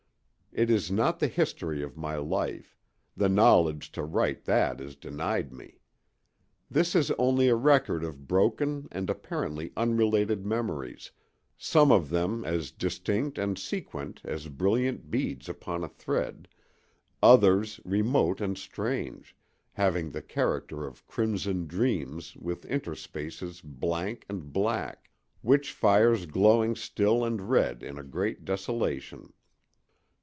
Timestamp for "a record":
7.47-8.03